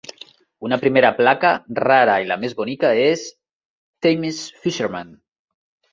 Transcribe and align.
Una 0.67 0.77
primera 0.83 1.11
placa, 1.19 1.51
rara 1.81 2.15
i 2.23 2.27
la 2.31 2.37
més 2.45 2.57
bonica 2.61 2.93
és 3.03 3.27
"Thames 4.07 4.41
Fisherman". 4.65 5.13